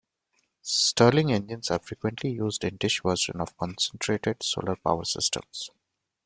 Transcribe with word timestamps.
Stirling 0.63 1.31
engines 1.31 1.69
are 1.69 1.77
frequently 1.77 2.31
used 2.31 2.63
in 2.63 2.71
the 2.71 2.77
dish 2.79 3.03
version 3.03 3.39
of 3.39 3.55
Concentrated 3.55 4.41
Solar 4.41 4.75
Power 4.75 5.05
systems. 5.05 5.69